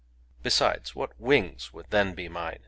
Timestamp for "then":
1.91-2.15